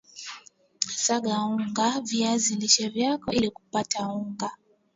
[1.03, 4.51] saga unga viazi lishe vyako ili kupaata unga